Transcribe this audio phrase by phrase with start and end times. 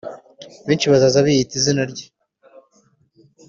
[0.67, 2.05] Benshi bazaza biyita izina rye